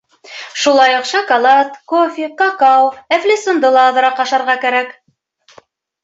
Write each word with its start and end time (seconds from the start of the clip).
Шулай 0.59 0.93
уҡ 0.99 1.03
шоколад, 1.09 1.75
кофе, 1.91 2.29
какао, 2.39 2.87
әфлисунды 3.17 3.71
ла 3.75 3.83
аҙыраҡ 3.91 4.23
ашарға 4.25 4.57
кәрәк. 4.65 4.97